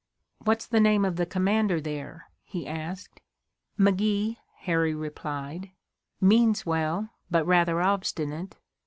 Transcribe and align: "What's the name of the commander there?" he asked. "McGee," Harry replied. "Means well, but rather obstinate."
"What's 0.39 0.65
the 0.65 0.79
name 0.79 1.05
of 1.05 1.17
the 1.17 1.27
commander 1.27 1.79
there?" 1.79 2.25
he 2.43 2.65
asked. 2.65 3.21
"McGee," 3.77 4.37
Harry 4.61 4.95
replied. 4.95 5.69
"Means 6.19 6.65
well, 6.65 7.09
but 7.29 7.45
rather 7.45 7.83
obstinate." 7.83 8.57